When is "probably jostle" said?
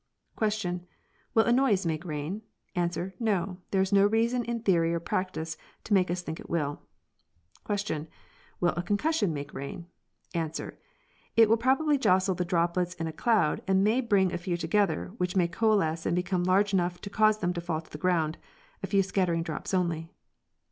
11.57-12.33